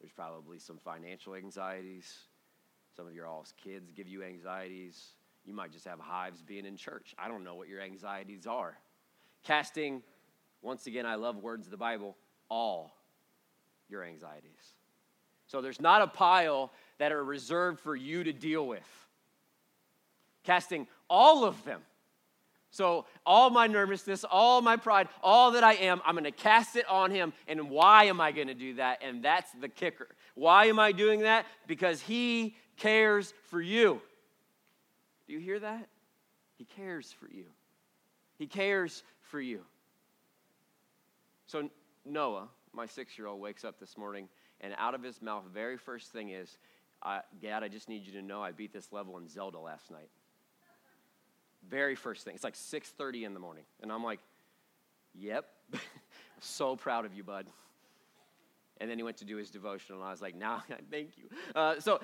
[0.00, 2.12] There's probably some financial anxieties.
[2.96, 5.14] Some of your all's kids give you anxieties.
[5.44, 7.14] You might just have hives being in church.
[7.18, 8.78] I don't know what your anxieties are.
[9.44, 10.02] Casting,
[10.62, 12.16] once again, I love words of the Bible,
[12.48, 12.92] all
[13.88, 14.74] your anxieties.
[15.46, 18.86] So there's not a pile that are reserved for you to deal with.
[20.44, 21.80] Casting all of them.
[22.70, 26.76] So, all my nervousness, all my pride, all that I am, I'm going to cast
[26.76, 27.32] it on him.
[27.46, 29.02] And why am I going to do that?
[29.02, 30.08] And that's the kicker.
[30.34, 31.46] Why am I doing that?
[31.66, 34.02] Because he cares for you.
[35.26, 35.88] Do you hear that?
[36.56, 37.46] He cares for you.
[38.38, 39.62] He cares for you.
[41.46, 41.70] So,
[42.04, 44.28] Noah, my six year old wakes up this morning,
[44.60, 46.58] and out of his mouth, very first thing is,
[47.40, 50.10] Dad, I just need you to know I beat this level in Zelda last night.
[51.68, 52.34] Very first thing.
[52.34, 54.20] It's like 6:30 in the morning, and I'm like,
[55.14, 55.46] "Yep,
[56.40, 57.46] so proud of you, bud."
[58.80, 61.18] And then he went to do his devotion, and I was like, "Now, nah, thank
[61.18, 62.00] you." Uh, so,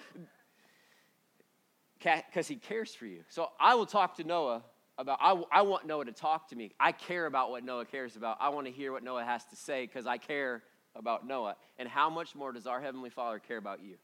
[1.99, 3.25] because he cares for you.
[3.29, 4.62] So I will talk to Noah
[4.99, 6.72] about, I, I want Noah to talk to me.
[6.78, 8.38] I care about what Noah cares about.
[8.40, 10.62] I want to hear what Noah has to say because I care
[10.95, 11.57] about Noah.
[11.78, 13.97] And how much more does our Heavenly Father care about you?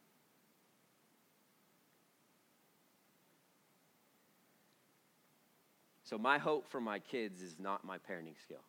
[6.05, 8.65] So, my hope for my kids is not my parenting skill.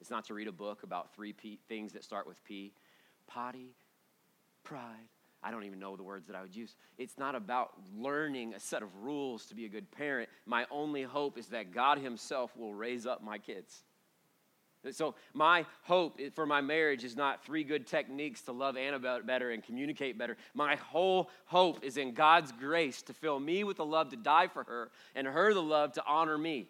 [0.00, 2.72] It's not to read a book about three P, things that start with P
[3.28, 3.76] potty,
[4.64, 5.08] pride,
[5.42, 6.76] I don't even know the words that I would use.
[6.98, 10.28] It's not about learning a set of rules to be a good parent.
[10.46, 13.82] My only hope is that God Himself will raise up my kids.
[14.90, 19.52] So, my hope for my marriage is not three good techniques to love Anna better
[19.52, 20.36] and communicate better.
[20.54, 24.48] My whole hope is in God's grace to fill me with the love to die
[24.48, 26.66] for her and her the love to honor me.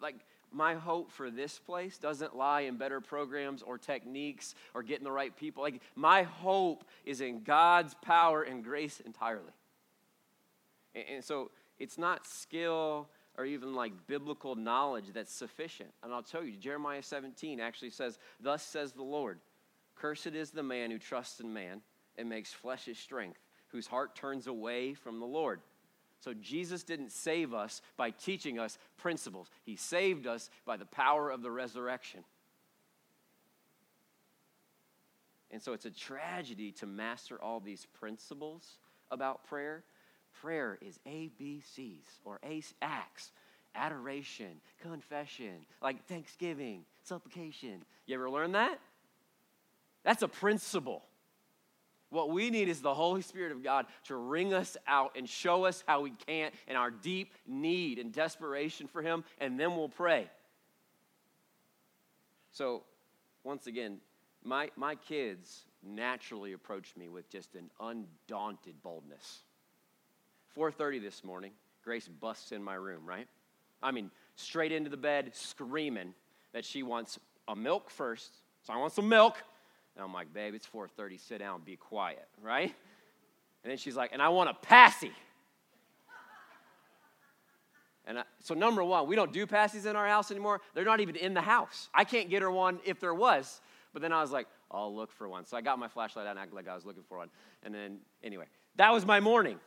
[0.00, 0.16] Like,
[0.54, 5.12] my hope for this place doesn't lie in better programs or techniques or getting the
[5.12, 5.62] right people.
[5.62, 9.52] Like my hope is in God's power and grace entirely.
[10.94, 15.90] And, and so it's not skill or even like biblical knowledge that's sufficient.
[16.02, 19.38] And I'll tell you, Jeremiah 17 actually says, Thus says the Lord,
[19.94, 21.80] Cursed is the man who trusts in man
[22.16, 25.60] and makes flesh his strength, whose heart turns away from the Lord.
[26.22, 31.30] So Jesus didn't save us by teaching us principles, He saved us by the power
[31.30, 32.22] of the resurrection.
[35.50, 38.78] And so it's a tragedy to master all these principles
[39.10, 39.84] about prayer.
[40.40, 42.40] Prayer is ABCs or
[42.80, 43.32] acts
[43.74, 47.84] adoration, confession, like thanksgiving, supplication.
[48.06, 48.78] You ever learn that?
[50.04, 51.02] That's a principle.
[52.12, 55.64] What we need is the Holy Spirit of God to wring us out and show
[55.64, 59.88] us how we can't and our deep need and desperation for Him, and then we'll
[59.88, 60.28] pray.
[62.50, 62.82] So,
[63.44, 63.96] once again,
[64.44, 69.40] my, my kids naturally approach me with just an undaunted boldness.
[70.54, 71.52] 4:30 this morning,
[71.82, 73.26] Grace busts in my room, right?
[73.82, 76.12] I mean, straight into the bed, screaming
[76.52, 78.34] that she wants a milk first.
[78.64, 79.42] So I want some milk.
[79.96, 81.20] And I'm like, babe, it's 4:30.
[81.20, 82.74] Sit down, be quiet, right?
[83.64, 85.12] And then she's like, and I want a passy.
[88.04, 90.60] And I, so, number one, we don't do passies in our house anymore.
[90.74, 91.88] They're not even in the house.
[91.94, 93.60] I can't get her one if there was.
[93.92, 95.44] But then I was like, I'll look for one.
[95.46, 97.28] So I got my flashlight out and acted like I was looking for one.
[97.62, 99.60] And then, anyway, that was my morning.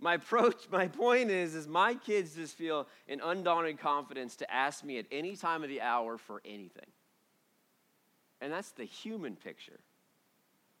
[0.00, 4.84] My approach, my point is, is my kids just feel an undaunted confidence to ask
[4.84, 6.86] me at any time of the hour for anything.
[8.40, 9.80] And that's the human picture.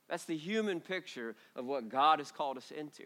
[0.08, 3.04] That's the human picture of what God has called us into.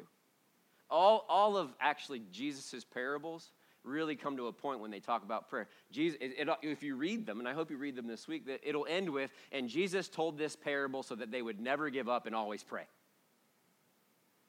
[0.90, 3.50] All, all of actually Jesus' parables,
[3.84, 5.66] really come to a point when they talk about prayer.
[5.90, 8.46] Jesus, it, it, if you read them, and I hope you read them this week,
[8.46, 12.08] that it'll end with, and Jesus told this parable so that they would never give
[12.08, 12.84] up and always pray.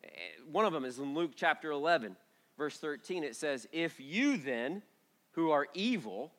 [0.03, 0.07] Eh,
[0.51, 2.15] one of them is in Luke chapter 11,
[2.57, 3.23] verse 13.
[3.23, 4.83] It says, If you then,
[5.31, 6.31] who are evil,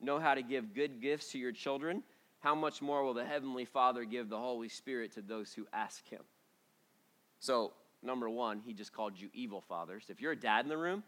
[0.00, 2.02] know how to give good gifts to your children,
[2.42, 6.06] how much more will the Heavenly Father give the Holy Spirit to those who ask
[6.08, 6.22] Him?
[7.38, 7.72] So,
[8.02, 10.04] number one, He just called you evil fathers.
[10.08, 11.04] If you're a dad in the room,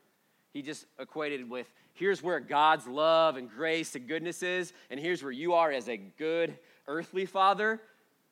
[0.53, 5.23] He just equated with here's where God's love and grace and goodness is, and here's
[5.23, 6.57] where you are as a good
[6.87, 7.81] earthly father.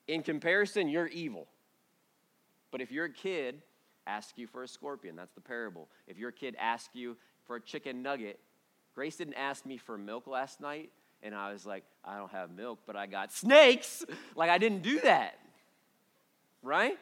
[0.06, 1.48] In comparison, you're evil.
[2.70, 3.62] But if your kid
[4.06, 5.88] asks you for a scorpion, that's the parable.
[6.06, 8.38] If your kid asks you for a chicken nugget,
[8.94, 10.90] Grace didn't ask me for milk last night,
[11.22, 14.04] and I was like, I don't have milk, but I got snakes.
[14.36, 15.38] like, I didn't do that.
[16.62, 16.98] Right?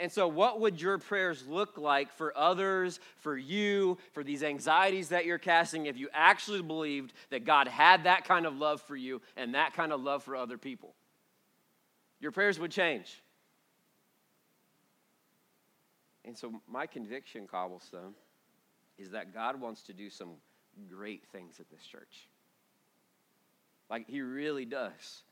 [0.00, 5.10] And so, what would your prayers look like for others, for you, for these anxieties
[5.10, 8.96] that you're casting if you actually believed that God had that kind of love for
[8.96, 10.94] you and that kind of love for other people?
[12.20, 13.22] Your prayers would change.
[16.24, 18.14] And so, my conviction, Cobblestone,
[18.98, 20.30] is that God wants to do some
[20.90, 22.28] great things at this church.
[23.90, 25.22] Like, he really does.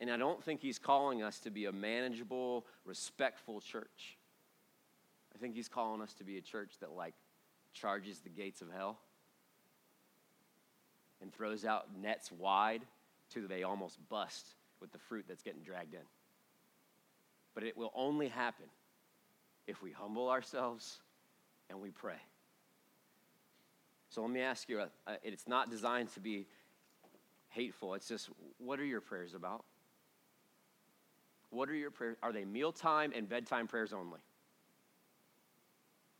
[0.00, 4.16] And I don't think he's calling us to be a manageable, respectful church.
[5.34, 7.14] I think he's calling us to be a church that, like,
[7.72, 8.98] charges the gates of hell
[11.20, 12.82] and throws out nets wide
[13.30, 14.46] till they almost bust
[14.80, 16.00] with the fruit that's getting dragged in.
[17.54, 18.66] But it will only happen
[19.66, 20.98] if we humble ourselves
[21.70, 22.20] and we pray.
[24.10, 26.46] So let me ask you uh, uh, it's not designed to be
[27.52, 27.94] hateful.
[27.94, 28.28] It's just,
[28.58, 29.64] what are your prayers about?
[31.50, 32.16] What are your prayers?
[32.22, 34.20] Are they mealtime and bedtime prayers only?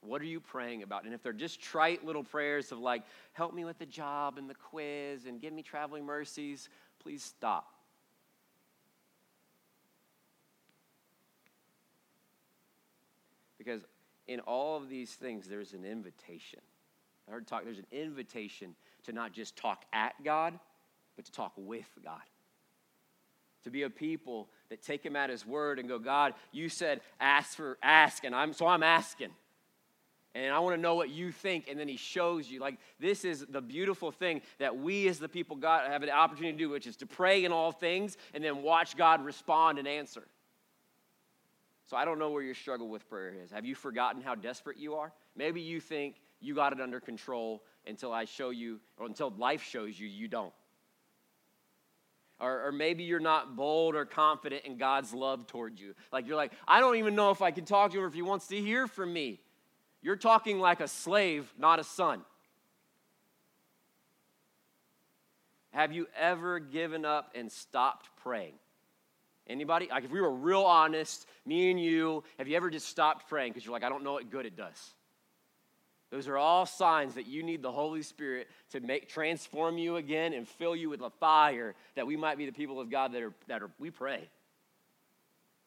[0.02, 1.04] What are you praying about?
[1.04, 3.02] And if they're just trite little prayers of like,
[3.32, 6.68] help me with the job and the quiz and give me traveling mercies,
[7.00, 7.72] please stop.
[13.58, 13.84] Because
[14.26, 16.60] in all of these things, there's an invitation.
[17.28, 18.74] I heard talk, there's an invitation
[19.04, 20.58] to not just talk at God,
[21.16, 22.20] but to talk with God.
[23.64, 27.00] To be a people that take him at his word and go, God, you said
[27.20, 29.30] ask for ask, and I'm so I'm asking.
[30.34, 31.68] And I want to know what you think.
[31.68, 32.58] And then he shows you.
[32.58, 36.52] Like, this is the beautiful thing that we as the people God have an opportunity
[36.52, 39.86] to do, which is to pray in all things and then watch God respond and
[39.86, 40.22] answer.
[41.86, 43.50] So I don't know where your struggle with prayer is.
[43.50, 45.12] Have you forgotten how desperate you are?
[45.36, 49.62] Maybe you think you got it under control until I show you, or until life
[49.62, 50.52] shows you you don't.
[52.42, 55.94] Or, or, maybe you're not bold or confident in God's love toward you.
[56.12, 58.14] Like you're like, I don't even know if I can talk to him or if
[58.14, 59.38] he wants to hear from me.
[60.02, 62.22] You're talking like a slave, not a son.
[65.70, 68.54] Have you ever given up and stopped praying?
[69.46, 69.86] Anybody?
[69.88, 73.52] Like if we were real honest, me and you, have you ever just stopped praying
[73.52, 74.94] because you're like, I don't know what good it does?
[76.12, 80.34] Those are all signs that you need the Holy Spirit to make transform you again
[80.34, 83.22] and fill you with a fire that we might be the people of God that
[83.22, 84.28] are that are we pray.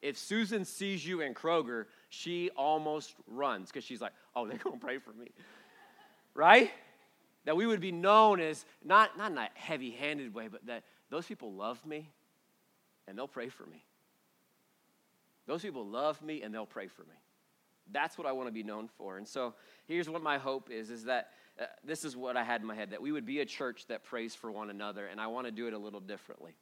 [0.03, 4.77] If Susan sees you in Kroger, she almost runs because she's like, "Oh, they're gonna
[4.77, 5.31] pray for me,"
[6.35, 6.71] right?
[7.45, 11.25] That we would be known as not not in a heavy-handed way, but that those
[11.25, 12.07] people love me
[13.07, 13.83] and they'll pray for me.
[15.47, 17.15] Those people love me and they'll pray for me.
[17.91, 19.17] That's what I want to be known for.
[19.17, 19.53] And so
[19.88, 22.75] here's what my hope is is that uh, this is what I had in my
[22.75, 25.47] head that we would be a church that prays for one another, and I want
[25.47, 26.53] to do it a little differently.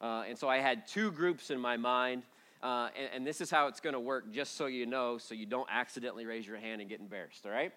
[0.00, 2.24] Uh, and so I had two groups in my mind,
[2.62, 5.34] uh, and, and this is how it's going to work, just so you know, so
[5.34, 7.72] you don't accidentally raise your hand and get embarrassed, all right?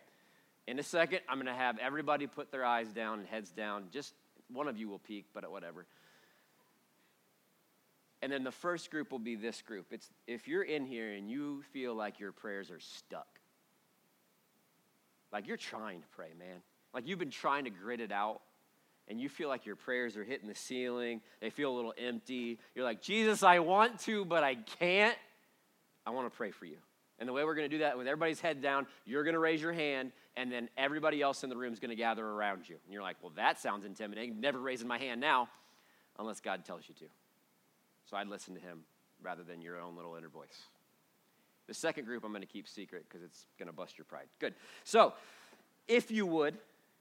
[0.68, 3.86] In a second, I'm going to have everybody put their eyes down and heads down.
[3.92, 4.16] Just
[4.52, 5.86] one of you will peek, but whatever.
[8.22, 9.88] And then the first group will be this group.
[9.92, 13.28] It's if you're in here and you feel like your prayers are stuck.
[15.32, 16.62] Like you're trying to pray, man.
[16.94, 18.42] Like you've been trying to grit it out
[19.08, 21.22] and you feel like your prayers are hitting the ceiling.
[21.42, 22.58] They feel a little empty.
[22.74, 25.18] You're like, "Jesus, I want to, but I can't."
[26.06, 26.78] I want to pray for you.
[27.20, 29.40] And the way we're going to do that with everybody's head down, you're going to
[29.40, 32.68] raise your hand, and then everybody else in the room is going to gather around
[32.68, 32.76] you.
[32.84, 34.40] And you're like, well, that sounds intimidating.
[34.42, 35.48] Never raising my hand now,
[36.20, 37.06] unless God tells you to.
[38.06, 38.82] So I'd listen to him
[39.22, 40.64] rather than your own little inner voice.
[41.68, 44.28] The second group I'm going to keep secret because it's going to bust your pride.
[44.40, 44.54] Good.
[44.84, 45.14] So,
[45.88, 46.56] if you would,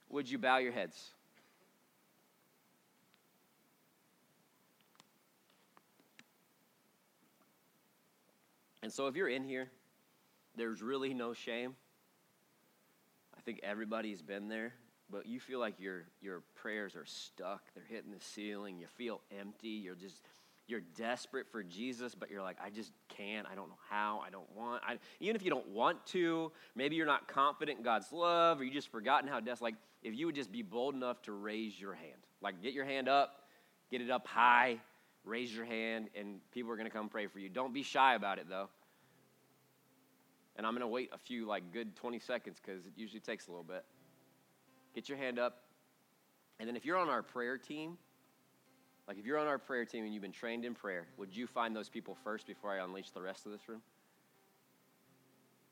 [0.08, 1.10] would you bow your heads?
[8.82, 9.70] And so, if you're in here,
[10.56, 11.74] there's really no shame.
[13.36, 14.72] I think everybody's been there.
[15.10, 19.20] but you feel like your, your prayers are stuck, they're hitting the ceiling, you feel
[19.38, 20.22] empty, you're just
[20.66, 23.46] you're desperate for Jesus, but you're like, I just can't.
[23.50, 24.22] I don't know how.
[24.26, 24.82] I don't want.
[24.86, 28.64] I, even if you don't want to, maybe you're not confident in God's love, or
[28.64, 29.72] you just forgotten how desperate.
[29.72, 32.84] Like, if you would just be bold enough to raise your hand, like get your
[32.84, 33.42] hand up,
[33.90, 34.78] get it up high,
[35.24, 37.48] raise your hand, and people are going to come pray for you.
[37.48, 38.68] Don't be shy about it, though.
[40.56, 43.48] And I'm going to wait a few, like, good 20 seconds because it usually takes
[43.48, 43.84] a little bit.
[44.94, 45.62] Get your hand up.
[46.60, 47.98] And then if you're on our prayer team,
[49.06, 51.46] like if you're on our prayer team and you've been trained in prayer, would you
[51.46, 53.82] find those people first before I unleash the rest of this room?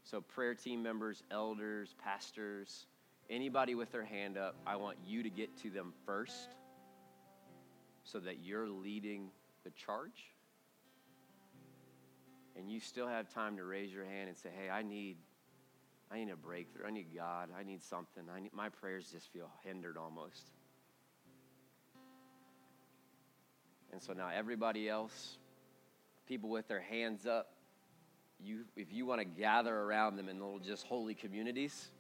[0.05, 2.87] So, prayer team members, elders, pastors,
[3.31, 6.49] anybody with their hand up, I want you to get to them first
[8.05, 9.31] so that you're leading
[9.65, 10.33] the charge.
[12.57, 15.17] And you still have time to raise your hand and say, hey, I need.
[16.11, 16.87] I need a breakthrough.
[16.87, 17.49] I need God.
[17.59, 18.25] I need something.
[18.31, 20.51] I need, my prayers just feel hindered almost.
[23.93, 25.37] And so now everybody else,
[26.27, 27.53] people with their hands up,
[28.43, 31.91] you, if you want to gather around them in little just holy communities,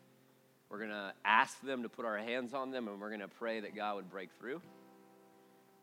[0.70, 3.28] we're going to ask them to put our hands on them and we're going to
[3.28, 4.60] pray that God would break through.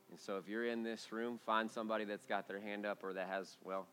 [0.09, 3.13] And so if you're in this room, find somebody that's got their hand up or
[3.13, 3.85] that has, well,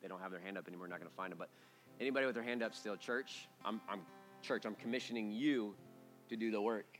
[0.00, 1.38] they don't have their hand up anymore, not going to find them.
[1.38, 1.50] But
[2.00, 4.00] anybody with their hand up still, church, I'm, I'm
[4.40, 5.74] church, I'm commissioning you
[6.30, 6.98] to do the work.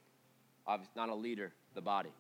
[0.67, 2.13] I'm not a leader, the body.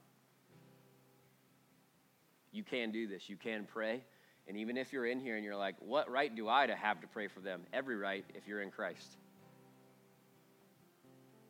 [2.53, 3.29] You can do this.
[3.29, 4.05] You can pray.
[4.47, 7.01] And even if you're in here and you're like, what right do I to have
[7.01, 7.63] to pray for them?
[7.73, 9.17] Every right if you're in Christ.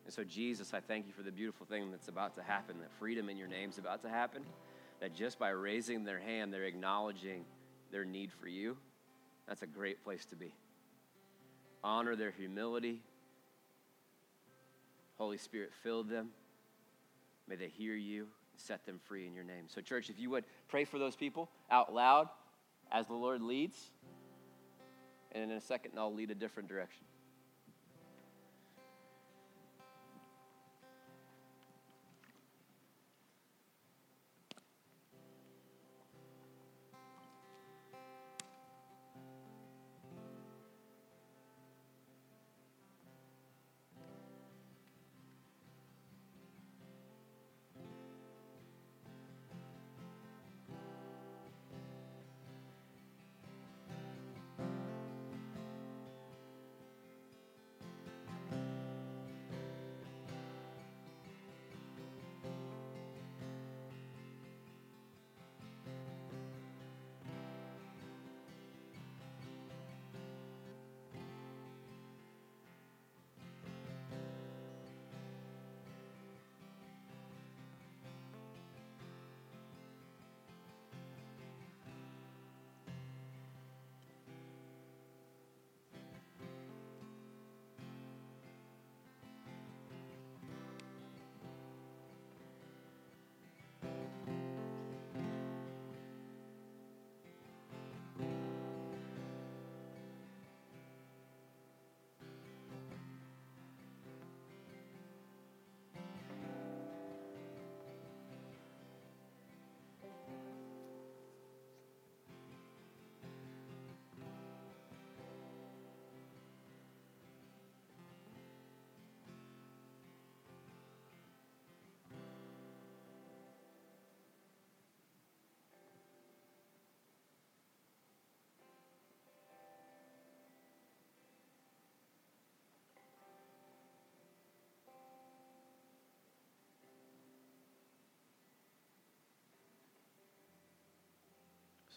[0.05, 2.91] And so, Jesus, I thank you for the beautiful thing that's about to happen, that
[2.99, 4.43] freedom in your name is about to happen,
[5.01, 7.45] that just by raising their hand, they're acknowledging
[7.91, 8.77] their need for you.
[9.49, 10.53] That's a great place to be.
[11.85, 13.01] Honor their humility.
[15.19, 16.31] Holy Spirit, fill them.
[17.49, 18.27] May they hear you
[18.67, 19.65] set them free in your name.
[19.67, 22.29] So, church, if you would pray for those people out loud
[22.91, 23.91] as the Lord leads,
[25.33, 27.05] and in a second, I'll lead a different direction.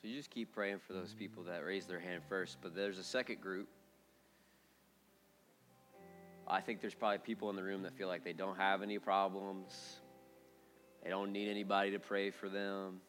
[0.06, 2.58] You just keep praying for those people that raise their hand first.
[2.62, 3.68] But there's a second group.
[6.47, 8.99] I think there's probably people in the room that feel like they don't have any
[8.99, 10.01] problems.
[11.03, 13.01] They don't need anybody to pray for them.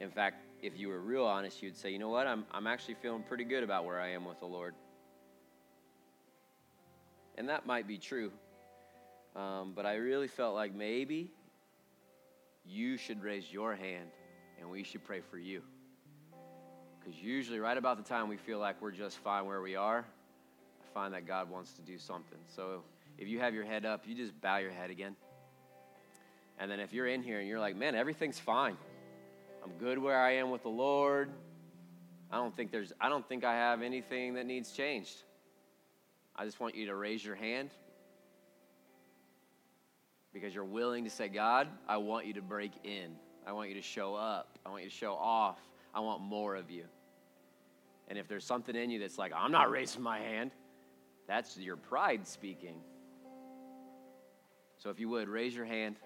[0.00, 2.26] In fact, if you were real honest, you'd say, you know what?
[2.26, 4.74] I'm, I'm actually feeling pretty good about where I am with the Lord.
[7.36, 8.32] And that might be true.
[9.34, 11.30] Um, but I really felt like maybe
[12.64, 14.08] you should raise your hand
[14.60, 15.62] and we should pray for you.
[16.98, 20.04] Because usually, right about the time we feel like we're just fine where we are,
[20.80, 22.38] I find that God wants to do something.
[22.54, 22.82] So
[23.18, 25.16] if you have your head up, you just bow your head again.
[26.58, 28.76] And then if you're in here and you're like, man, everything's fine.
[29.62, 31.30] I'm good where I am with the Lord.
[32.30, 35.16] I don't think there's I don't think I have anything that needs changed.
[36.34, 37.70] I just want you to raise your hand.
[40.32, 43.16] because you're willing to say, God, I want you to break in.
[43.46, 44.58] I want you to show up.
[44.66, 45.60] I want you to show off.
[45.94, 46.84] I want more of you.
[48.08, 50.50] And if there's something in you that's like, I'm not raising my hand,
[51.26, 52.80] that's your pride speaking.
[54.78, 55.96] So if you would, raise your hand.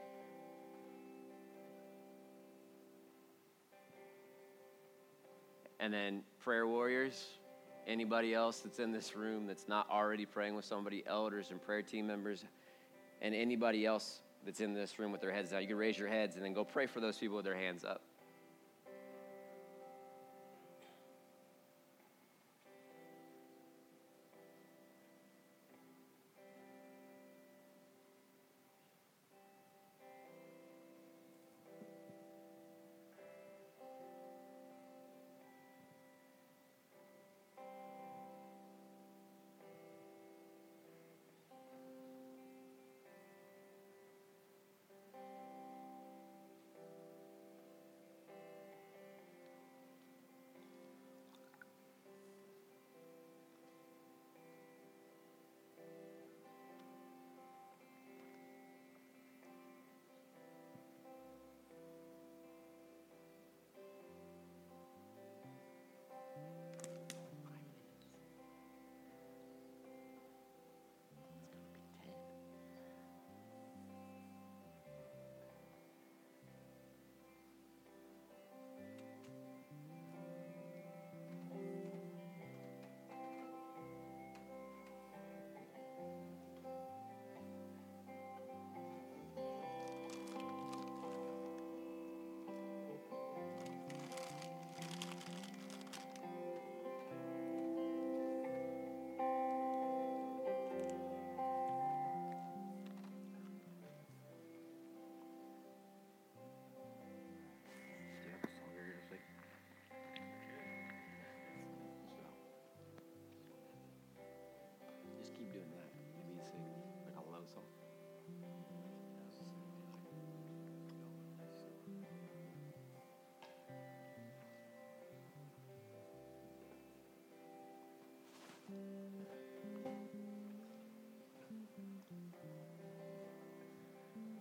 [5.79, 7.27] And then, prayer warriors,
[7.87, 11.81] anybody else that's in this room that's not already praying with somebody, elders and prayer
[11.81, 12.45] team members,
[13.23, 16.09] and anybody else that's in this room with their heads down, you can raise your
[16.09, 18.03] heads and then go pray for those people with their hands up.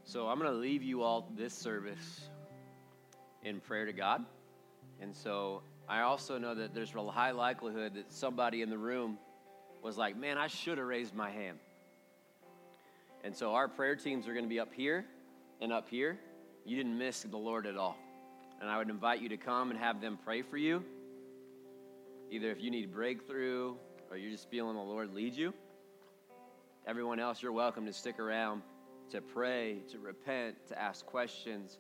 [0.10, 2.22] So I'm going to leave you all this service
[3.43, 4.26] in prayer to God.
[4.99, 9.20] And so I also know that there's a high likelihood that somebody in the room
[9.84, 11.60] was like, man, I should have raised my hand.
[13.24, 15.05] And so our prayer teams are going to be up here
[15.62, 16.18] and up here.
[16.66, 17.95] You didn't miss the Lord at all.
[18.62, 20.84] And I would invite you to come and have them pray for you.
[22.32, 23.76] Either if you need breakthrough
[24.10, 25.53] or you're just feeling the Lord lead you.
[26.88, 28.64] Everyone else, you're welcome to stick around
[29.12, 31.78] to pray, to repent, to ask questions.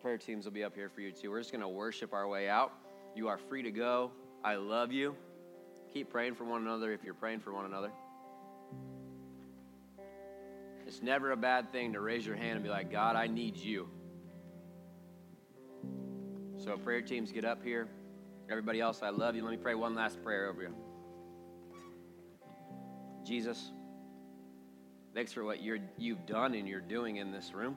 [0.00, 1.30] Prayer teams will be up here for you too.
[1.30, 2.72] We're just going to worship our way out.
[3.14, 4.12] You are free to go.
[4.44, 5.14] I love you.
[5.92, 7.90] Keep praying for one another if you're praying for one another.
[10.86, 13.56] It's never a bad thing to raise your hand and be like, God, I need
[13.56, 13.88] you.
[16.56, 17.88] So, prayer teams, get up here.
[18.50, 19.42] Everybody else, I love you.
[19.42, 20.74] Let me pray one last prayer over you.
[23.24, 23.70] Jesus,
[25.14, 27.76] thanks for what you're, you've done and you're doing in this room.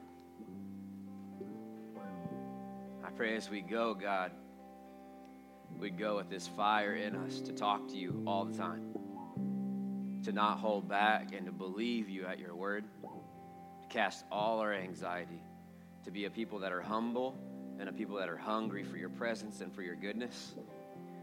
[3.03, 4.31] I pray as we go, God,
[5.79, 8.93] we'd go with this fire in us to talk to you all the time,
[10.23, 14.73] to not hold back and to believe you at your word, to cast all our
[14.73, 15.41] anxiety,
[16.03, 17.37] to be a people that are humble
[17.79, 20.55] and a people that are hungry for your presence and for your goodness.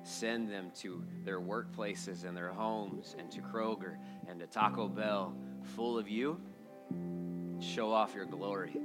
[0.02, 3.96] Send them to their workplaces and their homes and to Kroger
[4.28, 5.34] and to Taco Bell
[5.76, 6.40] full of you.
[7.60, 8.76] Show off your glory.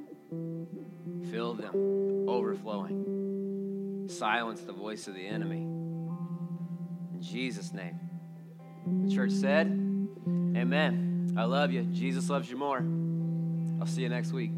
[1.32, 4.08] Fill them overflowing.
[4.10, 5.62] Silence the voice of the enemy.
[5.62, 8.00] In Jesus' name.
[9.04, 9.68] The church said,
[10.28, 11.34] Amen.
[11.38, 11.84] I love you.
[11.84, 12.86] Jesus loves you more.
[13.80, 14.52] I'll see you next week.